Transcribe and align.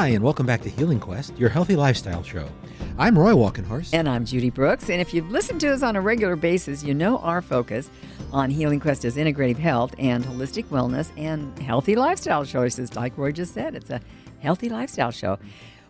Hi, 0.00 0.08
and 0.08 0.24
welcome 0.24 0.46
back 0.46 0.62
to 0.62 0.70
Healing 0.70 0.98
Quest, 0.98 1.36
your 1.36 1.50
healthy 1.50 1.76
lifestyle 1.76 2.22
show. 2.22 2.48
I'm 2.96 3.18
Roy 3.18 3.32
Walkenhorst. 3.32 3.90
And 3.92 4.08
I'm 4.08 4.24
Judy 4.24 4.48
Brooks. 4.48 4.88
And 4.88 4.98
if 4.98 5.12
you've 5.12 5.30
listened 5.30 5.60
to 5.60 5.68
us 5.68 5.82
on 5.82 5.94
a 5.94 6.00
regular 6.00 6.36
basis, 6.36 6.82
you 6.82 6.94
know 6.94 7.18
our 7.18 7.42
focus 7.42 7.90
on 8.32 8.48
Healing 8.48 8.80
Quest 8.80 9.04
is 9.04 9.18
integrative 9.18 9.58
health 9.58 9.94
and 9.98 10.24
holistic 10.24 10.64
wellness 10.68 11.10
and 11.18 11.58
healthy 11.58 11.96
lifestyle 11.96 12.46
choices. 12.46 12.96
Like 12.96 13.18
Roy 13.18 13.30
just 13.30 13.52
said, 13.52 13.74
it's 13.74 13.90
a 13.90 14.00
healthy 14.38 14.70
lifestyle 14.70 15.10
show. 15.10 15.38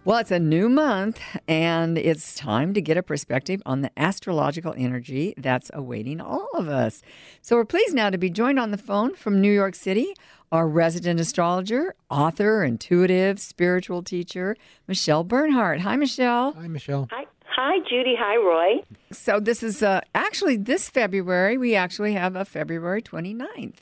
Well, 0.02 0.18
it's 0.18 0.30
a 0.30 0.40
new 0.40 0.70
month, 0.70 1.20
and 1.46 1.98
it's 1.98 2.34
time 2.34 2.72
to 2.72 2.80
get 2.80 2.96
a 2.96 3.02
perspective 3.02 3.62
on 3.66 3.82
the 3.82 3.90
astrological 3.98 4.74
energy 4.76 5.34
that's 5.36 5.70
awaiting 5.74 6.22
all 6.22 6.48
of 6.54 6.70
us. 6.70 7.02
So, 7.42 7.54
we're 7.54 7.66
pleased 7.66 7.94
now 7.94 8.08
to 8.08 8.16
be 8.16 8.30
joined 8.30 8.58
on 8.58 8.70
the 8.70 8.78
phone 8.78 9.14
from 9.14 9.42
New 9.42 9.52
York 9.52 9.74
City, 9.74 10.14
our 10.52 10.66
resident 10.66 11.20
astrologer, 11.20 11.94
author, 12.10 12.64
intuitive, 12.64 13.40
spiritual 13.40 14.02
teacher, 14.02 14.56
Michelle 14.88 15.24
Bernhardt. 15.24 15.80
Hi, 15.80 15.96
Michelle. 15.96 16.52
Hi, 16.52 16.66
Michelle. 16.68 17.08
Hi, 17.12 17.24
hi, 17.46 17.78
Judy. 17.88 18.14
Hi, 18.18 18.36
Roy. 18.36 18.82
So, 19.12 19.38
this 19.40 19.62
is 19.62 19.82
uh, 19.82 20.00
actually 20.14 20.56
this 20.56 20.88
February, 20.88 21.56
we 21.56 21.74
actually 21.76 22.14
have 22.14 22.34
a 22.36 22.44
February 22.44 23.02
29th. 23.02 23.74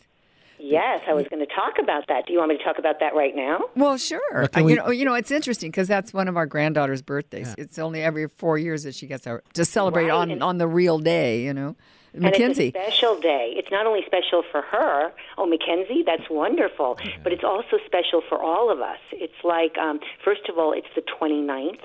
Yes, 0.60 1.00
I 1.08 1.14
was 1.14 1.26
going 1.28 1.38
to 1.40 1.54
talk 1.54 1.74
about 1.80 2.08
that. 2.08 2.26
Do 2.26 2.32
you 2.32 2.40
want 2.40 2.50
me 2.50 2.58
to 2.58 2.64
talk 2.64 2.78
about 2.78 2.98
that 3.00 3.14
right 3.14 3.34
now? 3.34 3.60
Well, 3.76 3.96
sure. 3.96 4.20
Well, 4.34 4.48
Uh, 4.54 4.62
we- 4.64 4.72
you 4.72 4.76
know, 4.78 4.90
you 4.90 5.04
know, 5.04 5.14
it's 5.14 5.30
interesting 5.30 5.70
because 5.70 5.86
that's 5.88 6.12
one 6.12 6.26
of 6.28 6.36
our 6.36 6.46
granddaughter's 6.46 7.00
birthdays. 7.00 7.54
It's 7.56 7.78
only 7.78 8.02
every 8.02 8.26
four 8.28 8.58
years 8.58 8.82
that 8.82 8.94
she 8.96 9.06
gets 9.06 9.26
our, 9.26 9.42
to 9.54 9.64
celebrate 9.64 10.04
Right, 10.08 10.10
on 10.10 10.30
and- 10.32 10.42
on 10.42 10.58
the 10.58 10.66
real 10.66 10.98
day. 10.98 11.42
You 11.44 11.54
know, 11.54 11.76
And 12.14 12.24
it's 12.24 12.38
Mackenzie. 12.38 12.68
a 12.68 12.70
special 12.70 13.20
day. 13.20 13.54
It's 13.56 13.70
not 13.70 13.86
only 13.86 14.00
special 14.06 14.42
for 14.50 14.62
her, 14.62 15.12
oh, 15.36 15.46
Mackenzie, 15.46 16.02
that's 16.04 16.28
wonderful, 16.30 16.98
but 17.22 17.32
it's 17.32 17.44
also 17.44 17.78
special 17.86 18.22
for 18.28 18.40
all 18.42 18.70
of 18.70 18.80
us. 18.80 18.98
It's 19.12 19.44
like, 19.44 19.76
um, 19.78 20.00
first 20.24 20.48
of 20.48 20.58
all, 20.58 20.72
it's 20.72 20.88
the 20.94 21.02
29th, 21.02 21.82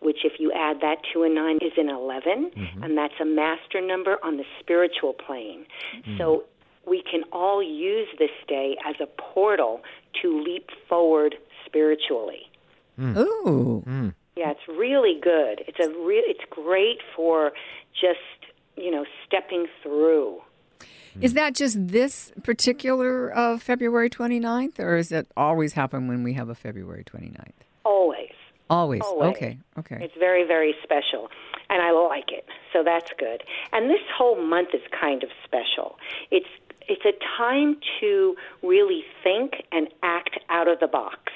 which 0.00 0.24
if 0.24 0.38
you 0.38 0.52
add 0.52 0.80
that 0.80 0.98
to 1.12 1.24
a 1.24 1.28
9 1.28 1.58
is 1.60 1.72
an 1.76 1.88
11, 1.88 2.50
mm-hmm. 2.50 2.82
and 2.82 2.96
that's 2.96 3.14
a 3.20 3.24
master 3.24 3.80
number 3.80 4.16
on 4.22 4.36
the 4.36 4.44
spiritual 4.60 5.12
plane. 5.12 5.66
Mm-hmm. 5.94 6.18
So 6.18 6.44
we 6.86 7.02
can 7.02 7.24
all 7.32 7.62
use 7.62 8.08
this 8.18 8.30
day 8.48 8.76
as 8.84 8.96
a 9.00 9.06
portal 9.06 9.82
to 10.22 10.42
leap 10.42 10.70
forward 10.88 11.36
spiritually. 11.66 12.50
Mm. 12.98 13.16
Ooh, 13.16 13.84
mm. 13.86 14.14
Yeah, 14.36 14.50
it's 14.50 14.68
really 14.68 15.18
good. 15.20 15.64
It's 15.66 15.78
a 15.80 15.88
re- 15.88 16.24
it's 16.26 16.44
great 16.50 16.98
for 17.14 17.52
just 17.98 18.35
you 18.76 18.90
know 18.90 19.04
stepping 19.26 19.66
through. 19.82 20.40
is 21.20 21.34
that 21.34 21.54
just 21.54 21.88
this 21.88 22.32
particular 22.42 23.36
uh, 23.36 23.58
February 23.58 24.10
29th, 24.10 24.78
or 24.78 24.96
is 24.96 25.12
it 25.12 25.26
always 25.36 25.72
happen 25.72 26.08
when 26.08 26.22
we 26.22 26.34
have 26.34 26.48
a 26.48 26.54
February 26.54 27.04
29th? 27.04 27.52
Always, 27.84 28.32
Always. 28.68 29.02
Always. 29.02 29.36
Okay. 29.36 29.58
Okay. 29.78 29.98
it's 30.00 30.16
very 30.18 30.44
very 30.46 30.74
special, 30.82 31.28
and 31.70 31.82
I 31.82 31.92
like 31.92 32.32
it. 32.32 32.44
So 32.72 32.82
that's 32.84 33.10
good. 33.18 33.42
And 33.72 33.88
this 33.88 34.00
whole 34.16 34.42
month 34.42 34.70
is 34.74 34.82
kind 34.98 35.22
of 35.22 35.30
special. 35.44 35.98
It's 36.30 36.48
it's 36.88 37.04
a 37.04 37.12
time 37.38 37.76
to 38.00 38.36
really 38.62 39.04
think 39.22 39.54
and 39.72 39.88
act 40.02 40.38
out 40.48 40.68
of 40.68 40.80
the 40.80 40.86
box, 40.86 41.32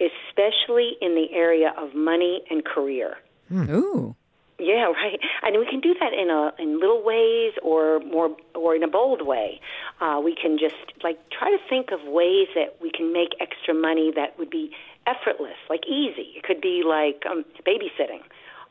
especially 0.00 0.92
in 1.00 1.14
the 1.14 1.28
area 1.32 1.72
of 1.78 1.94
money 1.94 2.42
and 2.50 2.64
career. 2.64 3.16
Ooh. 3.52 4.16
Yeah, 4.58 4.86
right. 4.92 5.18
And 5.42 5.58
we 5.58 5.66
can 5.66 5.80
do 5.80 5.94
that 6.00 6.12
in 6.12 6.30
a 6.30 6.52
in 6.58 6.80
little 6.80 7.02
ways 7.02 7.52
or 7.62 8.00
more 8.00 8.36
or 8.54 8.74
in 8.74 8.82
a 8.82 8.88
bold 8.88 9.26
way. 9.26 9.60
Uh, 10.00 10.20
we 10.22 10.34
can 10.34 10.58
just 10.58 10.76
like 11.02 11.18
try 11.30 11.50
to 11.50 11.58
think 11.68 11.90
of 11.90 12.00
ways 12.04 12.48
that 12.54 12.76
we 12.80 12.90
can 12.90 13.12
make 13.12 13.30
extra 13.40 13.74
money 13.74 14.12
that 14.14 14.38
would 14.38 14.50
be 14.50 14.70
effortless, 15.06 15.58
like 15.68 15.86
easy. 15.86 16.32
It 16.36 16.42
could 16.42 16.60
be 16.60 16.82
like 16.86 17.22
um, 17.30 17.44
babysitting, 17.66 18.22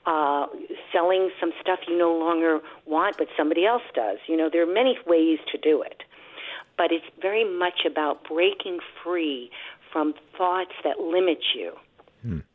uh, 0.05 0.47
selling 0.91 1.29
some 1.39 1.51
stuff 1.61 1.79
you 1.87 1.97
no 1.97 2.13
longer 2.13 2.59
want 2.85 3.17
but 3.17 3.27
somebody 3.37 3.65
else 3.65 3.83
does. 3.93 4.17
You 4.27 4.37
know, 4.37 4.49
there 4.51 4.63
are 4.63 4.73
many 4.73 4.97
ways 5.05 5.39
to 5.51 5.57
do 5.57 5.81
it, 5.81 6.03
but 6.77 6.91
it's 6.91 7.05
very 7.21 7.45
much 7.45 7.85
about 7.85 8.23
breaking 8.27 8.79
free 9.03 9.51
from 9.91 10.13
thoughts 10.37 10.73
that 10.83 10.99
limit 10.99 11.39
you. 11.55 11.73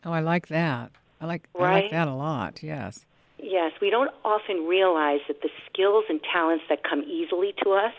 Oh, 0.05 0.12
I 0.12 0.21
like 0.21 0.49
that. 0.49 0.91
I 1.21 1.27
like 1.27 1.49
I 1.59 1.62
like 1.62 1.91
that 1.91 2.09
a 2.09 2.15
lot. 2.15 2.62
Yes. 2.62 3.05
Yes, 3.38 3.72
we 3.81 3.91
don't 3.91 4.10
often 4.25 4.66
realize 4.66 5.21
that 5.28 5.43
the 5.43 5.50
skills 5.71 6.04
and 6.09 6.21
talents 6.32 6.65
that 6.69 6.82
come 6.82 7.03
easily 7.04 7.54
to 7.62 7.71
us 7.71 7.94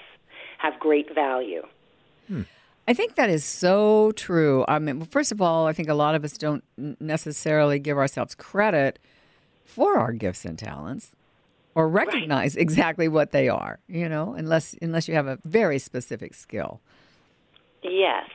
have 0.58 0.80
great 0.80 1.14
value. 1.14 1.64
Hmm. 2.28 2.44
I 2.88 2.94
think 2.94 3.16
that 3.16 3.30
is 3.30 3.46
so 3.46 4.12
true. 4.14 4.66
I 4.68 4.80
mean, 4.80 5.06
first 5.06 5.32
of 5.32 5.42
all, 5.42 5.68
I 5.68 5.74
think 5.74 5.90
a 5.90 5.94
lot 5.94 6.16
of 6.16 6.24
us 6.24 6.38
don't 6.38 6.64
necessarily 7.00 7.80
give 7.80 7.98
ourselves 7.98 8.36
credit 8.36 9.00
for 9.64 9.98
our 9.98 10.12
gifts 10.12 10.44
and 10.44 10.58
talents 10.58 11.16
or 11.76 11.88
recognize 11.88 12.56
exactly 12.58 13.08
what 13.08 13.32
they 13.32 13.48
are, 13.48 13.80
you 13.88 14.10
know, 14.10 14.34
unless 14.34 14.76
unless 14.82 15.08
you 15.08 15.14
have 15.14 15.28
a 15.28 15.38
very 15.46 15.80
specific 15.80 16.34
skill. 16.34 16.82
Yes. 17.84 18.30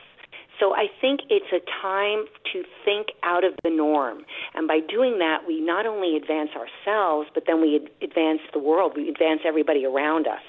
So 0.59 0.73
I 0.73 0.87
think 1.01 1.21
it's 1.29 1.51
a 1.51 1.59
time 1.81 2.25
to 2.53 2.63
think 2.83 3.07
out 3.23 3.43
of 3.43 3.53
the 3.63 3.69
norm. 3.69 4.25
And 4.53 4.67
by 4.67 4.79
doing 4.79 5.19
that, 5.19 5.45
we 5.47 5.59
not 5.59 5.85
only 5.85 6.15
advance 6.15 6.51
ourselves, 6.55 7.29
but 7.33 7.43
then 7.45 7.61
we 7.61 7.75
ad- 7.75 7.91
advance 8.01 8.41
the 8.53 8.59
world. 8.59 8.93
We 8.95 9.09
advance 9.09 9.41
everybody 9.45 9.85
around 9.85 10.27
us. 10.27 10.41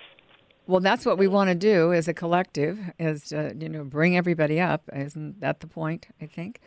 Well, 0.68 0.80
that's 0.80 1.06
what 1.06 1.16
we 1.16 1.28
want 1.28 1.48
to 1.48 1.54
do 1.54 1.92
as 1.92 2.08
a 2.08 2.14
collective 2.14 2.78
is 2.98 3.28
to, 3.28 3.54
you 3.58 3.68
know, 3.68 3.84
bring 3.84 4.16
everybody 4.16 4.60
up. 4.60 4.82
Isn't 4.92 5.40
that 5.40 5.60
the 5.60 5.68
point, 5.68 6.08
I 6.20 6.26
think? 6.26 6.60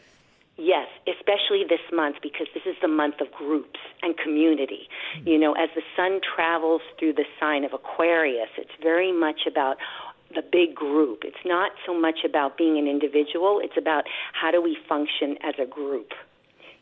Yes, 0.60 0.88
especially 1.08 1.64
this 1.64 1.80
month 1.94 2.18
because 2.22 2.48
this 2.54 2.64
is 2.66 2.76
the 2.82 2.90
month 2.90 3.22
of 3.22 3.32
groups 3.32 3.80
and 4.02 4.18
community. 4.18 4.90
Mm-hmm. 5.16 5.28
You 5.30 5.40
know, 5.40 5.54
as 5.54 5.70
the 5.74 5.82
sun 5.96 6.20
travels 6.36 6.82
through 7.00 7.14
the 7.14 7.24
sign 7.40 7.64
of 7.64 7.72
Aquarius, 7.72 8.50
it's 8.58 8.76
very 8.84 9.14
much 9.14 9.48
about 9.48 9.78
the 10.36 10.44
big 10.44 10.76
group. 10.76 11.24
It's 11.24 11.44
not 11.46 11.72
so 11.86 12.00
much 12.00 12.20
about 12.24 12.58
being 12.58 12.78
an 12.78 12.88
individual, 12.88 13.60
it's 13.64 13.78
about 13.78 14.06
how 14.34 14.52
do 14.52 14.62
we 14.62 14.78
function 14.88 15.38
as 15.44 15.56
a 15.62 15.66
group. 15.66 16.12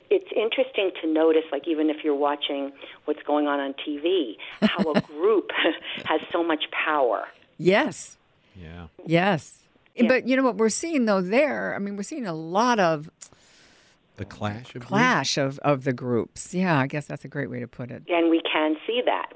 It's 0.09 0.29
interesting 0.35 0.91
to 1.01 1.07
notice, 1.11 1.43
like, 1.51 1.67
even 1.67 1.89
if 1.89 1.97
you're 2.03 2.15
watching 2.15 2.71
what's 3.05 3.21
going 3.23 3.47
on 3.47 3.59
on 3.59 3.73
TV, 3.73 4.37
how 4.61 4.91
a 4.91 5.01
group 5.01 5.49
has 6.05 6.21
so 6.31 6.43
much 6.43 6.65
power. 6.71 7.25
Yes. 7.57 8.17
Yeah. 8.55 8.87
Yes. 9.05 9.59
But 10.07 10.27
you 10.27 10.37
know 10.37 10.43
what 10.43 10.57
we're 10.57 10.69
seeing 10.69 11.05
though 11.05 11.21
there, 11.21 11.73
I 11.75 11.79
mean 11.79 11.95
we're 11.97 12.03
seeing 12.03 12.27
a 12.27 12.33
lot 12.33 12.79
of 12.79 13.09
The 14.17 14.25
clash 14.25 14.75
of 14.75 14.83
clash 14.83 15.37
of, 15.39 15.57
of 15.59 15.85
the 15.85 15.93
groups. 15.93 16.53
Yeah, 16.53 16.77
I 16.79 16.85
guess 16.85 17.07
that's 17.07 17.25
a 17.25 17.27
great 17.27 17.49
way 17.49 17.59
to 17.59 17.67
put 17.67 17.89
it. 17.89 18.03
and 18.07 18.29
we 18.29 18.41
can 18.41 18.75
see 18.85 19.01
that. 19.05 19.26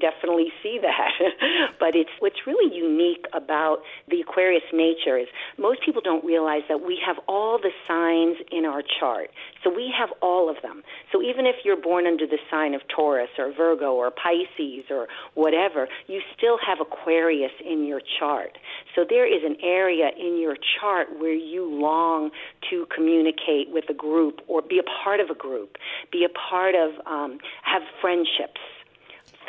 Definitely 0.00 0.48
see 0.62 0.78
that. 0.80 1.12
but 1.80 1.94
it's 1.94 2.10
what's 2.20 2.46
really 2.46 2.74
unique 2.74 3.26
about 3.34 3.78
the 4.08 4.20
Aquarius 4.20 4.64
nature 4.72 5.18
is 5.18 5.28
most 5.58 5.84
people 5.84 6.00
don't 6.02 6.24
realize 6.24 6.62
that 6.68 6.80
we 6.80 6.98
have 7.04 7.16
all 7.28 7.58
the 7.58 7.70
signs 7.86 8.38
in 8.50 8.64
our 8.64 8.82
chart. 8.82 9.28
So 9.62 9.68
we 9.68 9.92
have 9.96 10.08
all 10.22 10.48
of 10.48 10.56
them. 10.62 10.82
So 11.12 11.20
even 11.22 11.44
if 11.44 11.56
you're 11.64 11.80
born 11.80 12.06
under 12.06 12.26
the 12.26 12.38
sign 12.50 12.72
of 12.74 12.80
Taurus 12.94 13.28
or 13.38 13.52
Virgo 13.52 13.92
or 13.92 14.10
Pisces 14.10 14.84
or 14.90 15.06
whatever, 15.34 15.86
you 16.06 16.20
still 16.36 16.56
have 16.66 16.78
Aquarius 16.80 17.52
in 17.64 17.84
your 17.84 18.00
chart. 18.18 18.56
So 18.94 19.04
there 19.08 19.26
is 19.26 19.42
an 19.44 19.56
area 19.62 20.10
in 20.18 20.40
your 20.40 20.56
chart 20.80 21.08
where 21.18 21.34
you 21.34 21.68
long 21.70 22.30
to 22.70 22.86
communicate 22.94 23.68
with 23.68 23.84
a 23.90 23.94
group 23.94 24.40
or 24.48 24.62
be 24.62 24.78
a 24.78 25.04
part 25.04 25.20
of 25.20 25.28
a 25.28 25.34
group, 25.34 25.76
be 26.10 26.24
a 26.24 26.32
part 26.32 26.74
of, 26.74 26.94
um, 27.06 27.38
have 27.62 27.82
friendships 28.00 28.60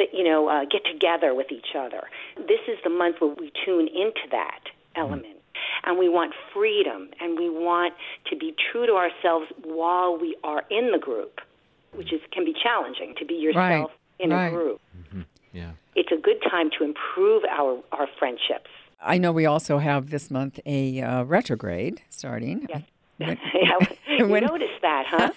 that 0.02 0.18
you 0.18 0.24
know 0.24 0.48
uh, 0.48 0.66
get 0.66 0.82
together 0.92 1.34
with 1.36 1.52
each 1.52 1.76
other. 1.78 2.02
This 2.36 2.62
is 2.68 2.78
the 2.84 2.90
month 2.90 3.18
where 3.20 3.34
we 3.38 3.52
tune 3.66 3.88
into 3.88 4.26
that 4.32 4.62
element, 4.96 5.38
and 5.84 5.98
we 5.98 6.10
want 6.10 6.34
freedom, 6.54 7.10
and 7.20 7.38
we 7.38 7.50
want 7.50 7.94
to 8.30 8.36
be 8.36 8.54
true 8.72 8.88
to 8.88 8.94
ourselves 8.94 9.48
while 9.64 10.18
we 10.18 10.36
are 10.44 10.64
in 10.70 10.92
the 10.92 10.98
group, 10.98 11.40
which 11.94 12.12
is 12.12 12.22
can 12.32 12.46
be 12.46 12.54
challenging 12.62 13.14
to 13.20 13.26
be 13.26 13.36
yourself 13.36 13.92
in 14.20 14.32
right. 14.32 14.48
a 14.48 14.52
group. 14.52 14.82
Yeah. 15.54 15.72
It's 15.96 16.12
a 16.12 16.22
good 16.22 16.42
time 16.50 16.70
to 16.78 16.84
improve 16.84 17.44
our 17.50 17.80
our 17.92 18.08
friendships. 18.18 18.70
I 19.04 19.18
know 19.18 19.32
we 19.32 19.46
also 19.46 19.80
have 19.80 20.10
this 20.10 20.30
month 20.30 20.60
a 20.66 21.02
uh, 21.02 21.24
retrograde 21.24 22.02
starting. 22.10 22.68
Yes. 22.70 22.84
When- 23.18 23.38
you 24.08 24.28
when- 24.28 24.46
noticed 24.46 24.82
that, 24.82 25.06
huh? 25.08 25.32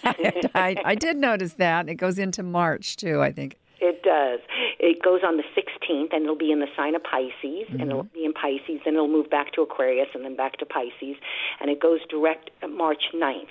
I, 0.54 0.76
I 0.84 0.94
did 0.94 1.16
notice 1.16 1.54
that. 1.54 1.88
It 1.88 1.96
goes 1.96 2.18
into 2.18 2.42
March 2.42 2.96
too, 2.96 3.20
I 3.20 3.32
think. 3.32 3.58
It 4.04 4.08
does. 4.08 4.40
It 4.78 5.02
goes 5.02 5.20
on 5.24 5.36
the 5.36 5.44
16th, 5.56 6.12
and 6.12 6.24
it'll 6.24 6.36
be 6.36 6.52
in 6.52 6.60
the 6.60 6.68
sign 6.76 6.94
of 6.94 7.02
Pisces, 7.02 7.66
and 7.70 7.82
it'll 7.82 8.04
be 8.04 8.24
in 8.24 8.32
Pisces, 8.32 8.80
then 8.84 8.94
it'll 8.94 9.08
move 9.08 9.30
back 9.30 9.52
to 9.52 9.62
Aquarius, 9.62 10.08
and 10.14 10.24
then 10.24 10.36
back 10.36 10.58
to 10.58 10.66
Pisces, 10.66 11.16
and 11.60 11.70
it 11.70 11.80
goes 11.80 12.00
direct 12.08 12.50
March 12.68 13.04
9th. 13.14 13.48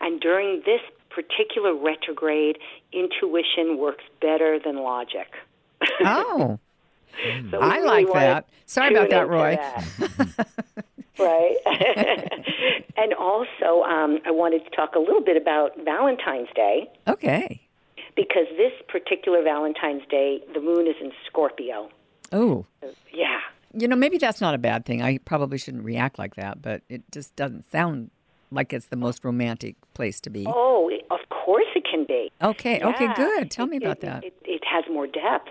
And 0.00 0.20
during 0.20 0.62
this 0.64 0.80
particular 1.10 1.74
retrograde, 1.74 2.58
intuition 2.92 3.78
works 3.78 4.04
better 4.20 4.58
than 4.64 4.76
logic. 4.76 5.28
Oh, 6.00 6.58
So 7.50 7.58
I 7.58 7.78
really 7.78 8.04
like 8.04 8.12
that. 8.14 8.48
Sorry 8.66 8.94
about 8.94 9.10
that, 9.10 9.28
Roy. 9.28 9.56
that. 9.56 10.46
right? 11.18 11.56
and 12.96 13.12
also, 13.14 13.82
um, 13.82 14.20
I 14.24 14.30
wanted 14.30 14.64
to 14.64 14.70
talk 14.70 14.94
a 14.94 15.00
little 15.00 15.22
bit 15.22 15.36
about 15.36 15.72
Valentine's 15.84 16.48
Day 16.54 16.88
Okay. 17.08 17.67
Because 18.18 18.46
this 18.56 18.72
particular 18.88 19.44
Valentine's 19.44 20.02
Day, 20.10 20.40
the 20.52 20.60
moon 20.60 20.88
is 20.88 20.96
in 21.00 21.12
Scorpio. 21.26 21.88
Oh, 22.32 22.66
Yeah. 23.12 23.38
you 23.72 23.86
know, 23.86 23.94
maybe 23.94 24.18
that's 24.18 24.40
not 24.40 24.54
a 24.54 24.58
bad 24.58 24.84
thing. 24.84 25.00
I 25.02 25.18
probably 25.18 25.56
shouldn't 25.56 25.84
react 25.84 26.18
like 26.18 26.34
that, 26.34 26.60
but 26.60 26.82
it 26.88 27.02
just 27.12 27.36
doesn't 27.36 27.70
sound 27.70 28.10
like 28.50 28.72
it's 28.72 28.86
the 28.86 28.96
most 28.96 29.24
romantic 29.24 29.76
place 29.94 30.20
to 30.22 30.30
be. 30.30 30.44
Oh, 30.48 30.90
of 31.12 31.20
course 31.30 31.66
it 31.76 31.84
can 31.88 32.04
be. 32.06 32.32
Okay. 32.42 32.82
Okay. 32.82 33.14
Good. 33.14 33.52
Tell 33.52 33.68
me 33.68 33.76
about 33.76 33.98
it, 33.98 34.00
that. 34.00 34.24
It, 34.24 34.34
it 34.44 34.62
has 34.64 34.84
more 34.90 35.06
depth. 35.06 35.50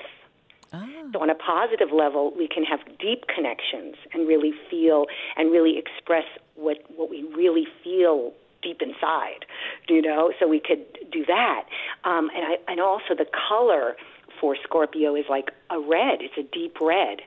Ah. 0.74 0.86
So, 1.14 1.22
on 1.22 1.30
a 1.30 1.36
positive 1.36 1.94
level, 1.94 2.34
we 2.38 2.50
can 2.50 2.64
have 2.66 2.80
deep 3.00 3.24
connections 3.34 3.96
and 4.14 4.28
really 4.28 4.52
feel 4.70 5.06
and 5.38 5.52
really 5.52 5.78
express 5.78 6.26
what, 6.56 6.80
what 6.98 7.10
we 7.10 7.24
really 7.34 7.66
feel 7.82 8.34
deep 8.62 8.82
inside, 8.82 9.46
you 9.90 10.02
know? 10.02 10.32
So, 10.40 10.48
we 10.48 10.60
could 10.60 10.86
do 11.12 11.26
that. 11.26 11.64
Um, 12.04 12.30
and, 12.36 12.46
I, 12.46 12.72
and 12.72 12.80
also, 12.80 13.16
the 13.18 13.28
color 13.50 13.96
for 14.40 14.56
Scorpio 14.64 15.16
is 15.16 15.26
like 15.30 15.52
a 15.70 15.80
red, 15.80 16.22
it's 16.22 16.38
a 16.38 16.44
deep 16.44 16.78
red. 16.82 17.20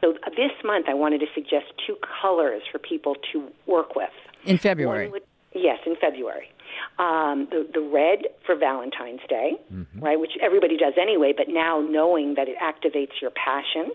So, 0.00 0.14
this 0.36 0.52
month, 0.64 0.86
I 0.88 0.94
wanted 0.94 1.18
to 1.20 1.26
suggest 1.34 1.66
two 1.86 1.96
colors 2.22 2.62
for 2.70 2.78
people 2.78 3.16
to 3.32 3.48
work 3.66 3.94
with. 3.96 4.10
In 4.44 4.58
February. 4.58 5.08
Would- 5.08 5.22
yes, 5.54 5.78
in 5.86 5.96
February. 6.00 6.50
Um, 6.98 7.48
the, 7.50 7.68
the 7.74 7.80
red 7.80 8.26
for 8.46 8.54
Valentine's 8.54 9.20
Day, 9.28 9.52
right, 10.00 10.18
which 10.20 10.32
everybody 10.40 10.76
does 10.76 10.94
anyway, 11.00 11.32
but 11.36 11.46
now 11.48 11.80
knowing 11.80 12.34
that 12.36 12.46
it 12.48 12.56
activates 12.58 13.20
your 13.20 13.30
passion 13.32 13.90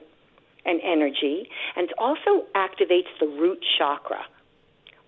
and 0.65 0.81
energy, 0.83 1.47
and 1.75 1.89
it 1.89 1.93
also 1.97 2.45
activates 2.55 3.07
the 3.19 3.27
root 3.27 3.63
chakra, 3.77 4.25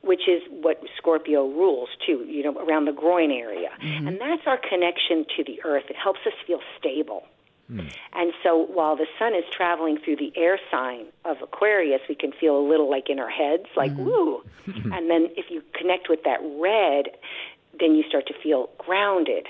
which 0.07 0.27
is 0.27 0.42
what 0.50 0.81
Scorpio 0.98 1.48
rules 1.48 1.89
too, 2.06 2.25
you 2.27 2.44
know, 2.44 2.57
around 2.57 2.86
the 2.86 2.94
groin 2.94 3.31
area. 3.31 3.69
Mm-hmm. 3.83 4.07
And 4.07 4.21
that's 4.21 4.44
our 4.48 4.57
connection 4.57 5.25
to 5.36 5.44
the 5.44 5.59
earth. 5.63 5.83
It 5.89 5.95
helps 5.95 6.21
us 6.25 6.33
feel 6.45 6.59
stable. 6.80 7.24
Hmm. 7.68 7.81
And 8.13 8.31
so 8.44 8.65
while 8.74 8.95
the 8.95 9.07
sun 9.19 9.36
is 9.36 9.44
traveling 9.51 9.98
through 10.00 10.15
the 10.15 10.31
air 10.38 10.57
sign 10.71 11.07
of 11.25 11.38
Aquarius, 11.44 12.01
we 12.07 12.15
can 12.15 12.31
feel 12.31 12.57
a 12.57 12.65
little 12.65 12.89
like 12.89 13.09
in 13.09 13.19
our 13.19 13.30
heads, 13.30 13.65
like, 13.75 13.92
mm-hmm. 13.92 14.06
woo. 14.06 14.42
and 14.94 15.09
then 15.09 15.27
if 15.36 15.51
you 15.51 15.62
connect 15.74 16.07
with 16.10 16.24
that 16.24 16.39
red, 16.42 17.12
then 17.77 17.94
you 17.95 18.03
start 18.07 18.25
to 18.27 18.33
feel 18.42 18.69
grounded. 18.77 19.48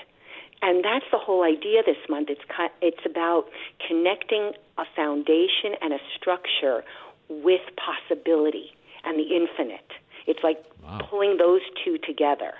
And 0.60 0.84
that's 0.84 1.04
the 1.12 1.18
whole 1.18 1.44
idea 1.44 1.82
this 1.86 1.96
month. 2.08 2.28
It's, 2.30 2.42
it's 2.82 3.06
about 3.06 3.44
connecting 3.86 4.52
a 4.76 4.84
foundation 4.96 5.78
and 5.80 5.92
a 5.92 5.98
structure 6.16 6.82
with 7.28 7.60
possibility 7.76 8.74
and 9.04 9.18
the 9.18 9.36
infinite. 9.36 9.92
It's 10.28 10.44
like 10.44 10.62
pulling 11.08 11.38
those 11.38 11.62
two 11.82 11.96
together, 11.98 12.52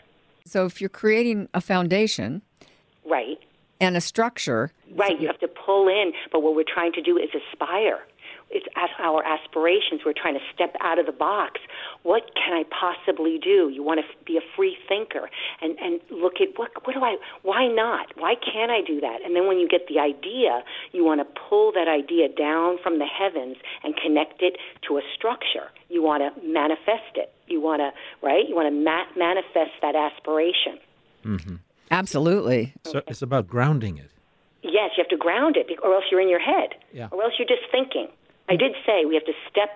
So 0.46 0.64
if 0.64 0.80
you're 0.80 0.88
creating 0.88 1.48
a 1.52 1.60
foundation 1.60 2.40
right? 3.04 3.38
and 3.78 3.94
a 3.96 4.00
structure, 4.00 4.72
Right, 4.96 5.20
you 5.20 5.26
have 5.26 5.38
to 5.40 5.48
pull 5.48 5.86
in, 5.86 6.12
but 6.32 6.42
what 6.42 6.56
we're 6.56 6.64
trying 6.74 6.92
to 6.94 7.02
do 7.02 7.18
is 7.18 7.28
aspire. 7.52 8.00
It's 8.50 8.66
as 8.76 8.88
our 8.98 9.22
aspirations. 9.24 10.00
We're 10.06 10.14
trying 10.16 10.34
to 10.34 10.40
step 10.54 10.74
out 10.80 10.98
of 10.98 11.04
the 11.06 11.12
box. 11.12 11.60
What 12.02 12.22
can 12.34 12.54
I 12.54 12.64
possibly 12.72 13.38
do? 13.42 13.68
You 13.68 13.82
want 13.82 14.00
to 14.00 14.06
be 14.24 14.36
a 14.38 14.44
free 14.56 14.76
thinker 14.88 15.28
and 15.60 15.78
and 15.78 16.00
look 16.10 16.34
at 16.40 16.56
what 16.58 16.70
what 16.86 16.94
do 16.94 17.00
I? 17.04 17.16
Why 17.42 17.66
not? 17.68 18.06
Why 18.16 18.34
can't 18.36 18.70
I 18.70 18.80
do 18.86 19.00
that? 19.00 19.18
And 19.24 19.36
then 19.36 19.46
when 19.46 19.58
you 19.58 19.68
get 19.68 19.86
the 19.88 19.98
idea, 20.00 20.62
you 20.92 21.04
want 21.04 21.20
to 21.20 21.40
pull 21.48 21.72
that 21.72 21.88
idea 21.88 22.28
down 22.28 22.78
from 22.82 22.98
the 22.98 23.06
heavens 23.06 23.56
and 23.84 23.94
connect 23.96 24.40
it 24.42 24.56
to 24.88 24.96
a 24.96 25.02
structure. 25.14 25.68
You 25.90 26.02
want 26.02 26.22
to 26.24 26.30
manifest 26.46 27.16
it. 27.16 27.32
You 27.48 27.60
want 27.60 27.80
to 27.80 27.90
right. 28.26 28.48
You 28.48 28.54
want 28.54 28.68
to 28.72 28.76
ma- 28.84 29.10
manifest 29.16 29.72
that 29.82 29.94
aspiration. 29.94 30.78
Mm-hmm. 31.24 31.56
absolutely. 31.90 32.72
So 32.84 33.02
it's 33.08 33.22
about 33.22 33.46
grounding 33.46 33.98
it. 33.98 34.10
Yes, 34.62 34.90
you 34.96 35.02
have 35.04 35.08
to 35.08 35.16
ground 35.16 35.56
it, 35.56 35.66
or 35.82 35.94
else 35.94 36.04
you're 36.10 36.20
in 36.20 36.28
your 36.28 36.40
head, 36.40 36.70
Yeah. 36.92 37.08
or 37.12 37.22
else 37.22 37.34
you're 37.38 37.46
just 37.48 37.62
thinking. 37.70 38.08
I 38.48 38.56
did 38.56 38.72
say 38.86 39.04
we 39.04 39.14
have 39.14 39.24
to 39.24 39.32
step 39.50 39.70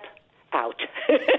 out. 0.53 0.81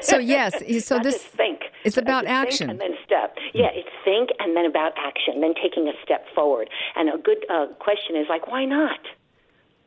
So 0.00 0.19
yes, 0.19 0.54
so 0.84 0.98
this 0.98 1.22
think. 1.22 1.60
it's 1.84 1.96
about 1.96 2.25
just 2.25 2.34
think 2.34 2.46
action. 2.48 2.70
and 2.70 2.81
then 2.81 2.94
step. 3.04 3.36
Yeah, 3.54 3.69
it's 3.72 3.88
think 4.04 4.31
and 4.38 4.56
then 4.56 4.66
about 4.66 4.92
action, 4.98 5.40
then 5.40 5.54
taking 5.54 5.88
a 5.88 5.92
step 6.02 6.26
forward. 6.34 6.69
And 6.96 7.08
a 7.08 7.19
good 7.19 7.44
uh, 7.48 7.66
question 7.78 8.16
is 8.16 8.26
like, 8.28 8.48
why 8.48 8.64
not? 8.64 8.98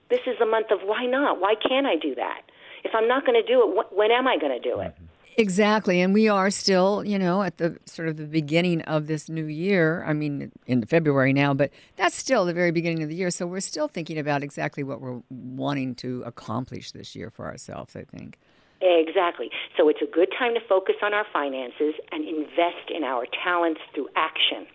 This 0.09 0.21
is 0.25 0.35
the 0.39 0.45
month 0.45 0.71
of 0.71 0.79
why 0.83 1.05
not? 1.05 1.39
Why 1.41 1.55
can't 1.55 1.85
I 1.85 1.95
do 1.97 2.15
that? 2.15 2.41
If 2.83 2.91
I'm 2.95 3.07
not 3.07 3.25
going 3.25 3.39
to 3.41 3.45
do 3.45 3.61
it, 3.63 3.75
wh- 3.85 3.93
when 3.97 4.11
am 4.11 4.27
I 4.27 4.37
going 4.37 4.53
to 4.53 4.59
do 4.59 4.79
it? 4.79 4.95
Exactly. 5.37 6.01
And 6.01 6.15
we 6.15 6.27
are 6.27 6.49
still, 6.49 7.05
you 7.05 7.19
know, 7.19 7.43
at 7.43 7.57
the 7.57 7.77
sort 7.85 8.07
of 8.07 8.17
the 8.17 8.25
beginning 8.25 8.81
of 8.81 9.05
this 9.05 9.29
new 9.29 9.45
year. 9.45 10.03
I 10.05 10.13
mean, 10.13 10.51
in 10.65 10.83
February 10.85 11.31
now, 11.31 11.53
but 11.53 11.69
that's 11.95 12.15
still 12.15 12.43
the 12.43 12.55
very 12.55 12.71
beginning 12.71 13.03
of 13.03 13.09
the 13.09 13.15
year. 13.15 13.29
So 13.29 13.45
we're 13.45 13.59
still 13.59 13.87
thinking 13.87 14.17
about 14.17 14.41
exactly 14.41 14.83
what 14.83 14.99
we're 14.99 15.21
wanting 15.29 15.93
to 15.95 16.23
accomplish 16.25 16.91
this 16.91 17.15
year 17.15 17.29
for 17.29 17.45
ourselves, 17.45 17.95
I 17.95 18.03
think. 18.03 18.39
Exactly. 18.81 19.51
So 19.77 19.89
it's 19.89 20.01
a 20.01 20.11
good 20.11 20.29
time 20.37 20.55
to 20.55 20.59
focus 20.67 20.95
on 21.03 21.13
our 21.13 21.25
finances 21.31 21.93
and 22.11 22.27
invest 22.27 22.89
in 22.93 23.03
our 23.03 23.25
talents 23.43 23.81
through 23.93 24.09
action. 24.15 24.65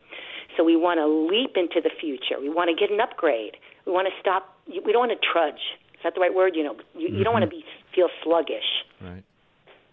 So 0.56 0.62
we 0.62 0.76
want 0.76 0.99
to 0.99 1.06
leap 1.06 1.56
into 1.56 1.81
the 1.81 1.91
future. 1.91 2.41
We 2.41 2.50
want 2.50 2.70
to 2.70 2.76
get 2.76 2.93
an 2.93 3.00
upgrade. 3.00 3.56
We 3.85 3.93
want 3.93 4.06
to 4.06 4.14
stop. 4.20 4.56
We 4.69 4.93
don't 4.93 5.09
want 5.09 5.12
to 5.12 5.26
trudge. 5.26 5.79
Is 5.94 6.00
that 6.05 6.14
the 6.14 6.20
right 6.20 6.35
word? 6.35 6.55
You 6.55 6.64
know, 6.64 6.76
you, 6.94 7.09
you 7.09 7.25
don't 7.25 7.32
want 7.32 7.43
to 7.43 7.50
mm-hmm. 7.50 7.67
be 7.67 7.94
feel 7.94 8.09
sluggish. 8.23 8.85
Right. 9.00 9.25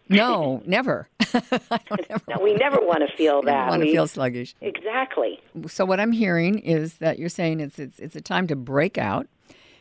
No, 0.10 0.62
never. 0.66 1.08
I 1.34 1.80
No, 2.28 2.40
we 2.42 2.54
never 2.56 2.78
want 2.82 3.08
to 3.08 3.16
feel 3.16 3.42
that. 3.44 3.70
want 3.70 3.82
to 3.82 3.88
We- 3.88 3.94
feel 3.94 4.08
sluggish. 4.08 4.56
exactly. 4.62 5.40
So 5.68 5.86
what 5.86 6.00
I'm 6.00 6.12
hearing 6.12 6.60
is 6.60 6.96
that 6.96 7.20
you're 7.20 7.30
saying 7.30 7.60
it's 7.60 7.78
it's 7.80 8.00
it's 8.00 8.16
a 8.16 8.22
time 8.22 8.48
to 8.48 8.56
break 8.56 8.98
out. 8.98 9.28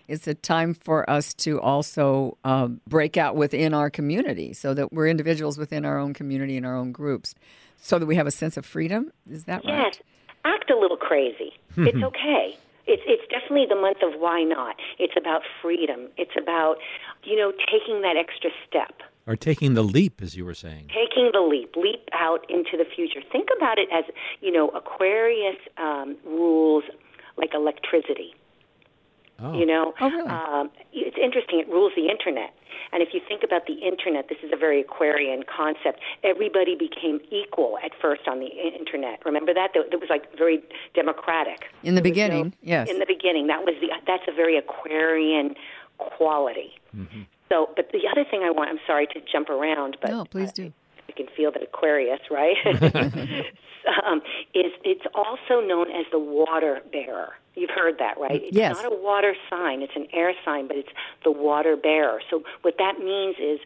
It's 0.06 0.26
a 0.26 0.34
time 0.34 0.72
for 0.74 1.08
us 1.08 1.34
to 1.34 1.60
also 1.60 2.38
uh, 2.44 2.68
break 2.88 3.16
out 3.18 3.36
within 3.36 3.74
our 3.74 3.90
community, 3.90 4.54
so 4.54 4.72
that 4.74 4.90
we're 4.92 5.06
individuals 5.06 5.58
within 5.58 5.84
our 5.84 5.98
own 5.98 6.14
community 6.14 6.56
and 6.56 6.64
our 6.64 6.74
own 6.74 6.92
groups, 6.92 7.34
so 7.76 7.98
that 7.98 8.06
we 8.06 8.16
have 8.16 8.26
a 8.26 8.30
sense 8.30 8.56
of 8.56 8.64
freedom. 8.64 9.12
Is 9.30 9.44
that 9.44 9.64
right? 9.66 9.84
Yes, 9.84 9.96
act 10.46 10.70
a 10.70 10.76
little 10.78 10.96
crazy. 10.96 11.52
it's 11.76 12.02
okay. 12.02 12.56
It's 12.86 13.02
it's 13.06 13.22
definitely 13.30 13.66
the 13.68 13.76
month 13.80 13.98
of 14.02 14.18
why 14.18 14.44
not. 14.44 14.76
It's 14.98 15.12
about 15.14 15.42
freedom. 15.60 16.08
It's 16.16 16.36
about 16.40 16.76
you 17.24 17.36
know 17.36 17.52
taking 17.70 18.00
that 18.00 18.16
extra 18.16 18.48
step. 18.66 19.02
Or 19.28 19.36
taking 19.36 19.74
the 19.74 19.82
leap, 19.82 20.22
as 20.22 20.36
you 20.36 20.44
were 20.46 20.54
saying. 20.54 20.88
taking 20.88 21.30
the 21.34 21.40
leap, 21.42 21.76
leap 21.76 22.08
out 22.14 22.44
into 22.50 22.76
the 22.78 22.86
future. 22.96 23.20
Think 23.30 23.48
about 23.56 23.78
it 23.78 23.88
as, 23.92 24.04
you 24.40 24.50
know, 24.50 24.70
Aquarius 24.70 25.56
um, 25.76 26.16
rules 26.24 26.84
like 27.36 27.52
electricity. 27.54 28.34
Oh. 29.40 29.52
You 29.56 29.66
know, 29.66 29.94
Oh, 30.00 30.10
really? 30.10 30.28
um, 30.28 30.70
it's 30.92 31.16
interesting. 31.22 31.60
It 31.60 31.68
rules 31.68 31.92
the 31.94 32.08
internet, 32.08 32.52
and 32.92 33.02
if 33.04 33.10
you 33.14 33.20
think 33.28 33.44
about 33.44 33.66
the 33.66 33.74
internet, 33.74 34.28
this 34.28 34.38
is 34.42 34.50
a 34.52 34.56
very 34.56 34.80
Aquarian 34.80 35.44
concept. 35.44 36.00
Everybody 36.24 36.74
became 36.74 37.20
equal 37.30 37.78
at 37.84 37.92
first 38.02 38.22
on 38.26 38.40
the 38.40 38.46
internet. 38.48 39.20
Remember 39.24 39.54
that? 39.54 39.70
That 39.74 39.92
that 39.92 40.00
was 40.00 40.10
like 40.10 40.24
very 40.36 40.60
democratic. 40.94 41.66
In 41.84 41.94
the 41.94 42.00
There 42.00 42.10
was 42.10 42.18
no- 42.18 42.24
beginning, 42.26 42.54
yes. 42.62 42.88
In 42.90 42.98
the 42.98 43.06
beginning, 43.06 43.46
that 43.46 43.60
was 43.64 43.74
the 43.80 43.90
that's 44.08 44.24
a 44.26 44.32
very 44.32 44.56
Aquarian 44.56 45.54
quality. 45.98 46.72
So, 47.48 47.70
but 47.76 47.90
the 47.92 48.00
other 48.10 48.24
thing 48.28 48.42
I 48.44 48.50
want, 48.50 48.70
I'm 48.70 48.80
sorry 48.86 49.06
to 49.08 49.20
jump 49.30 49.48
around, 49.48 49.96
but 50.00 50.10
No, 50.10 50.24
please 50.24 50.52
do. 50.52 50.64
you 51.08 51.14
can 51.16 51.26
feel 51.36 51.50
that 51.52 51.62
Aquarius, 51.62 52.20
right? 52.30 52.56
um, 54.06 54.20
is 54.54 54.72
it's 54.84 55.04
also 55.14 55.60
known 55.66 55.90
as 55.90 56.04
the 56.12 56.18
water 56.18 56.80
bearer. 56.92 57.34
You've 57.54 57.70
heard 57.70 57.98
that, 57.98 58.18
right? 58.20 58.42
It's 58.44 58.56
Yes. 58.56 58.76
not 58.76 58.92
a 58.92 58.94
water 58.94 59.34
sign; 59.50 59.82
it's 59.82 59.96
an 59.96 60.06
air 60.12 60.32
sign, 60.44 60.68
but 60.68 60.76
it's 60.76 60.90
the 61.24 61.30
water 61.32 61.74
bearer. 61.76 62.20
So 62.30 62.42
what 62.62 62.74
that 62.78 62.98
means 63.00 63.36
is, 63.40 63.58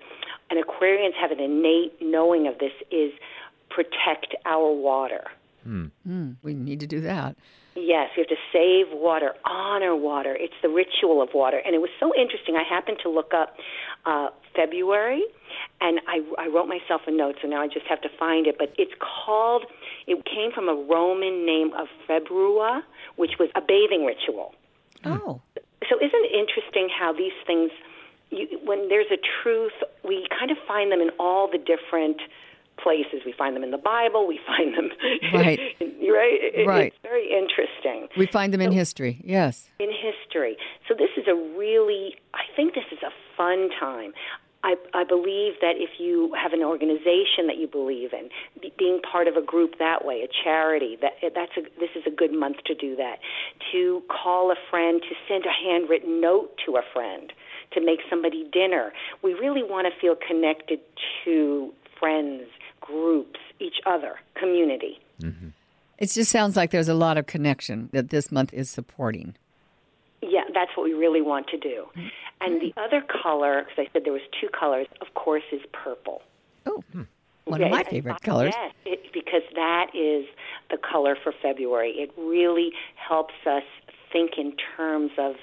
and 0.50 0.62
Aquarians 0.64 1.14
have 1.20 1.30
an 1.30 1.40
innate 1.40 2.00
knowing 2.00 2.46
of 2.46 2.58
this: 2.58 2.72
is 2.90 3.12
protect 3.68 4.34
our 4.46 4.70
water. 4.72 5.24
Mm, 5.66 6.36
we 6.42 6.54
need 6.54 6.80
to 6.80 6.86
do 6.86 7.00
that. 7.02 7.36
Yes, 7.74 8.10
we 8.16 8.20
have 8.20 8.28
to 8.28 8.36
save 8.52 8.86
water, 8.92 9.32
honor 9.44 9.96
water. 9.96 10.36
It's 10.38 10.54
the 10.62 10.68
ritual 10.68 11.22
of 11.22 11.30
water. 11.34 11.60
And 11.64 11.74
it 11.74 11.80
was 11.80 11.90
so 11.98 12.12
interesting. 12.14 12.56
I 12.56 12.62
happened 12.68 12.98
to 13.02 13.08
look 13.08 13.32
up 13.32 13.56
uh, 14.04 14.28
February, 14.54 15.24
and 15.80 16.00
I, 16.06 16.20
I 16.38 16.48
wrote 16.48 16.68
myself 16.68 17.02
a 17.06 17.10
note, 17.10 17.36
so 17.40 17.48
now 17.48 17.62
I 17.62 17.68
just 17.68 17.86
have 17.86 18.02
to 18.02 18.10
find 18.18 18.46
it. 18.46 18.56
But 18.58 18.74
it's 18.76 18.92
called, 19.00 19.64
it 20.06 20.22
came 20.26 20.52
from 20.52 20.68
a 20.68 20.74
Roman 20.74 21.46
name 21.46 21.72
of 21.72 21.88
Februa, 22.06 22.82
which 23.16 23.32
was 23.38 23.48
a 23.54 23.60
bathing 23.60 24.04
ritual. 24.04 24.54
Oh, 25.04 25.40
So 25.88 25.96
isn't 25.96 26.12
it 26.12 26.32
interesting 26.32 26.88
how 26.88 27.12
these 27.12 27.32
things, 27.46 27.70
you, 28.30 28.60
when 28.64 28.88
there's 28.88 29.10
a 29.10 29.18
truth, 29.42 29.72
we 30.04 30.26
kind 30.38 30.50
of 30.50 30.58
find 30.68 30.92
them 30.92 31.00
in 31.00 31.10
all 31.18 31.50
the 31.50 31.58
different 31.58 32.20
places. 32.78 33.22
We 33.24 33.32
find 33.32 33.54
them 33.56 33.62
in 33.64 33.70
the 33.70 33.78
Bible. 33.78 34.26
We 34.26 34.38
find 34.46 34.76
them, 34.76 34.90
Right. 35.32 35.58
right? 35.80 36.40
It- 36.42 36.66
Right. 36.66 36.92
It's 36.92 37.02
very 37.02 37.30
interesting 37.32 38.08
we 38.16 38.26
find 38.26 38.52
them 38.52 38.60
in 38.60 38.72
history. 38.72 39.20
Yes. 39.24 39.68
in 39.78 39.90
history. 39.90 40.56
So 40.88 40.94
this 40.94 41.10
is 41.16 41.26
a 41.28 41.34
really, 41.34 42.16
I 42.34 42.42
think 42.56 42.74
this 42.74 42.84
is 42.92 42.98
a 43.02 43.10
fun 43.36 43.70
time. 43.78 44.12
I, 44.64 44.76
I 44.94 45.02
believe 45.02 45.54
that 45.60 45.74
if 45.76 45.98
you 45.98 46.32
have 46.40 46.52
an 46.52 46.62
organization 46.62 47.48
that 47.48 47.56
you 47.58 47.66
believe 47.66 48.12
in, 48.12 48.28
be, 48.60 48.72
being 48.78 49.00
part 49.02 49.26
of 49.26 49.34
a 49.36 49.42
group 49.42 49.78
that 49.80 50.04
way, 50.04 50.22
a 50.22 50.28
charity, 50.44 50.96
that 51.00 51.14
that's 51.34 51.50
a, 51.56 51.62
this 51.80 51.90
is 51.96 52.04
a 52.06 52.10
good 52.14 52.32
month 52.32 52.58
to 52.66 52.74
do 52.74 52.94
that. 52.96 53.16
To 53.72 54.02
call 54.08 54.52
a 54.52 54.56
friend, 54.70 55.02
to 55.02 55.14
send 55.26 55.44
a 55.46 55.50
handwritten 55.50 56.20
note 56.20 56.52
to 56.66 56.76
a 56.76 56.82
friend, 56.92 57.32
to 57.72 57.80
make 57.84 58.00
somebody 58.08 58.46
dinner. 58.52 58.92
We 59.22 59.34
really 59.34 59.64
want 59.64 59.92
to 59.92 60.00
feel 60.00 60.14
connected 60.14 60.78
to 61.24 61.72
friends, 61.98 62.44
groups, 62.82 63.40
each 63.60 63.80
other, 63.86 64.16
community. 64.34 65.00
Mm-hmm. 65.20 65.48
It 65.98 66.10
just 66.10 66.30
sounds 66.30 66.56
like 66.56 66.70
there's 66.70 66.88
a 66.88 66.94
lot 66.94 67.16
of 67.16 67.26
connection 67.26 67.88
that 67.92 68.10
this 68.10 68.32
month 68.32 68.52
is 68.52 68.68
supporting. 68.68 69.36
Yeah, 70.20 70.42
that's 70.54 70.70
what 70.76 70.84
we 70.84 70.92
really 70.92 71.22
want 71.22 71.48
to 71.48 71.58
do. 71.58 71.86
And 72.40 72.60
the 72.60 72.72
other 72.76 73.02
color, 73.02 73.64
because 73.64 73.86
I 73.88 73.92
said 73.92 74.02
there 74.04 74.12
was 74.12 74.22
two 74.40 74.48
colors, 74.48 74.86
of 75.00 75.14
course, 75.14 75.42
is 75.52 75.60
purple. 75.72 76.22
Oh, 76.66 76.82
hmm. 76.92 77.02
one 77.44 77.60
yeah, 77.60 77.66
of 77.66 77.72
my 77.72 77.84
favorite 77.84 78.20
colors. 78.22 78.54
Yes, 78.56 78.74
it, 78.84 79.12
because 79.12 79.42
that 79.54 79.90
is 79.94 80.26
the 80.70 80.78
color 80.78 81.16
for 81.22 81.32
February. 81.42 81.90
It 81.90 82.12
really 82.16 82.72
helps 82.96 83.34
us 83.46 83.64
think 84.12 84.32
in 84.38 84.54
terms 84.76 85.12
of 85.18 85.36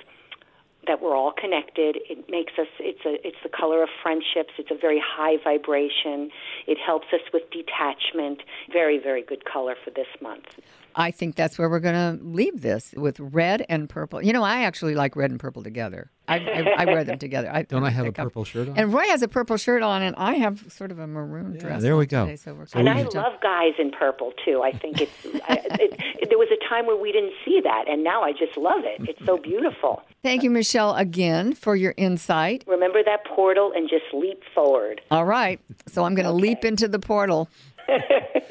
that 0.89 1.03
we're 1.03 1.15
all 1.15 1.31
connected. 1.31 2.00
It 2.10 2.29
makes 2.29 2.53
us. 2.58 2.67
It's 2.79 3.05
a. 3.05 3.25
It's 3.25 3.38
the 3.43 3.50
color 3.50 3.84
of 3.84 3.89
friendships. 4.01 4.53
It's 4.58 4.72
a 4.72 4.75
very 4.75 5.00
high 5.00 5.38
vibration. 5.43 6.31
It 6.65 6.79
helps 6.84 7.08
us 7.13 7.22
with 7.31 7.43
detachment. 7.51 8.41
Very, 8.74 8.98
very 8.98 9.22
good 9.22 9.46
color 9.46 9.75
for 9.86 9.91
this 9.91 10.08
month. 10.19 10.48
I 10.96 11.12
think 11.12 11.36
that's 11.36 11.58
where 11.58 11.69
we're 11.69 11.79
going 11.79 12.19
to 12.19 12.24
leave 12.24 12.62
this 12.62 12.93
with 12.96 13.19
red 13.19 13.65
and 13.69 13.89
purple. 13.89 14.22
You 14.22 14.34
know, 14.34 14.43
I 14.43 14.63
actually 14.63 14.96
like 14.96 15.15
red 15.15 15.31
and 15.31 15.39
purple 15.39 15.63
together. 15.63 16.12
I, 16.29 16.38
I, 16.38 16.74
I 16.77 16.86
wear 16.86 17.03
them 17.03 17.17
together. 17.17 17.50
I, 17.51 17.63
Don't 17.63 17.84
I 17.84 17.89
have 17.89 18.05
a 18.05 18.12
purple 18.12 18.46
shirt 18.46 18.69
on? 18.69 18.77
And 18.77 18.93
Roy 18.93 19.05
has 19.05 19.24
a 19.24 19.27
purple 19.27 19.58
shirt 19.58 19.81
on, 19.81 20.03
and 20.03 20.15
I 20.15 20.36
have 20.36 20.72
sort 20.72 20.91
of 20.91 21.00
a 21.00 21.08
maroon 21.08 21.55
yeah, 21.55 21.62
dress. 21.62 21.81
There 21.81 21.98
we 21.98 22.05
go. 22.05 22.25
Today, 22.25 22.36
so 22.36 22.55
and 22.75 22.88
I 22.88 23.01
love 23.01 23.34
guys 23.41 23.74
in 23.79 23.89
purple 23.89 24.34
too. 24.46 24.62
I 24.62 24.72
think 24.72 25.01
it's. 25.01 25.12
I, 25.50 25.55
it, 25.79 26.00
it, 26.22 26.29
there 26.29 26.38
was 26.38 26.50
a 26.51 26.69
time 26.69 26.86
where 26.86 26.96
we 26.96 27.12
didn't 27.12 27.34
see 27.43 27.60
that, 27.63 27.86
and 27.88 28.03
now 28.03 28.22
I 28.22 28.31
just 28.31 28.55
love 28.58 28.81
it. 28.84 29.10
It's 29.10 29.25
so 29.25 29.38
beautiful. 29.38 30.03
Thank 30.22 30.43
you, 30.43 30.51
Michelle, 30.51 30.96
again 30.96 31.53
for 31.53 31.75
your 31.75 31.96
insight. 31.98 32.63
Remember 32.67 33.03
that 33.03 33.25
portal 33.25 33.72
and 33.75 33.89
just 33.89 34.05
leap 34.13 34.43
forward. 34.53 35.01
All 35.10 35.25
right. 35.25 35.60
So 35.88 36.03
I'm 36.03 36.13
going 36.13 36.25
to 36.25 36.31
okay. 36.31 36.41
leap 36.41 36.65
into 36.65 36.88
the 36.88 37.00
portal. 37.00 37.50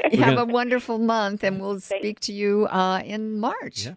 you 0.13 0.23
have 0.23 0.39
a 0.39 0.45
wonderful 0.45 0.99
month, 0.99 1.43
and 1.43 1.61
we'll 1.61 1.81
speak 1.81 2.21
to 2.21 2.33
you 2.33 2.67
uh, 2.67 3.03
in 3.05 3.39
March. 3.39 3.87
Yeah. 3.87 3.95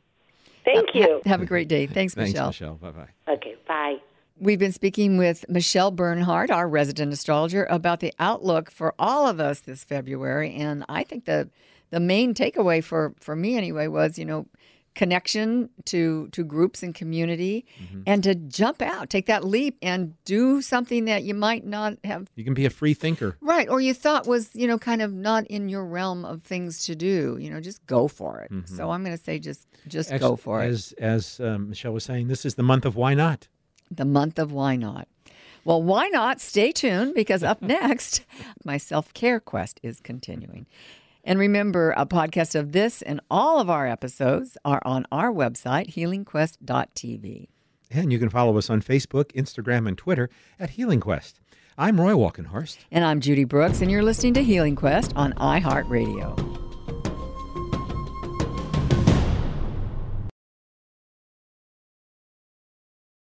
Thank 0.65 0.89
uh, 0.89 0.99
you. 0.99 1.21
Ha- 1.23 1.29
have 1.29 1.41
a 1.41 1.45
great 1.45 1.67
day. 1.67 1.87
Thanks, 1.87 2.13
Thanks 2.13 2.31
Michelle. 2.31 2.47
Michelle. 2.47 2.75
Bye 2.75 2.91
bye. 2.91 3.33
Okay, 3.33 3.55
bye. 3.67 3.97
We've 4.39 4.59
been 4.59 4.71
speaking 4.71 5.17
with 5.17 5.47
Michelle 5.49 5.91
Bernhardt, 5.91 6.49
our 6.49 6.67
resident 6.67 7.13
astrologer, 7.13 7.65
about 7.69 7.99
the 7.99 8.13
outlook 8.17 8.71
for 8.71 8.95
all 8.97 9.27
of 9.27 9.39
us 9.39 9.59
this 9.59 9.83
February. 9.83 10.53
And 10.55 10.83
I 10.89 11.03
think 11.03 11.25
the 11.25 11.49
the 11.91 11.99
main 11.99 12.33
takeaway 12.33 12.83
for, 12.83 13.13
for 13.19 13.35
me 13.35 13.57
anyway 13.57 13.87
was, 13.87 14.17
you 14.17 14.25
know, 14.25 14.47
connection 14.93 15.69
to 15.85 16.27
to 16.29 16.43
groups 16.43 16.83
and 16.83 16.93
community 16.93 17.65
mm-hmm. 17.81 18.01
and 18.05 18.23
to 18.23 18.35
jump 18.35 18.81
out 18.81 19.09
take 19.09 19.25
that 19.25 19.43
leap 19.43 19.77
and 19.81 20.13
do 20.25 20.61
something 20.61 21.05
that 21.05 21.23
you 21.23 21.33
might 21.33 21.65
not 21.65 21.93
have 22.03 22.27
you 22.35 22.43
can 22.43 22.53
be 22.53 22.65
a 22.65 22.69
free 22.69 22.93
thinker 22.93 23.37
right 23.39 23.69
or 23.69 23.79
you 23.79 23.93
thought 23.93 24.27
was 24.27 24.53
you 24.53 24.67
know 24.67 24.77
kind 24.77 25.01
of 25.01 25.13
not 25.13 25.47
in 25.47 25.69
your 25.69 25.85
realm 25.85 26.25
of 26.25 26.43
things 26.43 26.85
to 26.85 26.93
do 26.93 27.37
you 27.39 27.49
know 27.49 27.61
just 27.61 27.85
go 27.85 28.07
for 28.07 28.41
it 28.41 28.51
mm-hmm. 28.51 28.75
so 28.75 28.91
i'm 28.91 29.01
going 29.01 29.15
to 29.15 29.23
say 29.23 29.39
just 29.39 29.65
just 29.87 30.11
as, 30.11 30.19
go 30.19 30.35
for 30.35 30.61
as, 30.61 30.91
it 30.91 30.99
as 30.99 31.39
as 31.39 31.47
um, 31.47 31.69
michelle 31.69 31.93
was 31.93 32.03
saying 32.03 32.27
this 32.27 32.45
is 32.45 32.55
the 32.55 32.63
month 32.63 32.85
of 32.85 32.97
why 32.97 33.13
not 33.13 33.47
the 33.89 34.05
month 34.05 34.37
of 34.37 34.51
why 34.51 34.75
not 34.75 35.07
well, 35.63 35.81
why 35.81 36.07
not? 36.07 36.41
Stay 36.41 36.71
tuned 36.71 37.13
because 37.13 37.43
up 37.43 37.61
next, 37.61 38.25
my 38.65 38.77
self 38.77 39.13
care 39.13 39.39
quest 39.39 39.79
is 39.83 39.99
continuing. 39.99 40.65
And 41.23 41.39
remember, 41.39 41.93
a 41.97 42.05
podcast 42.05 42.55
of 42.59 42.71
this 42.71 43.01
and 43.01 43.21
all 43.29 43.59
of 43.59 43.69
our 43.69 43.87
episodes 43.87 44.57
are 44.65 44.81
on 44.83 45.05
our 45.11 45.31
website, 45.31 45.93
healingquest.tv. 45.93 47.47
And 47.91 48.11
you 48.11 48.19
can 48.19 48.29
follow 48.29 48.57
us 48.57 48.69
on 48.69 48.81
Facebook, 48.81 49.31
Instagram, 49.33 49.87
and 49.87 49.97
Twitter 49.97 50.29
at 50.59 50.71
Healing 50.71 50.99
Quest. 51.01 51.39
I'm 51.77 51.99
Roy 51.99 52.13
Walkenhorst. 52.13 52.77
And 52.91 53.03
I'm 53.03 53.19
Judy 53.19 53.43
Brooks, 53.43 53.81
and 53.81 53.91
you're 53.91 54.03
listening 54.03 54.33
to 54.35 54.43
Healing 54.43 54.75
Quest 54.75 55.13
on 55.15 55.33
iHeartRadio. 55.33 56.50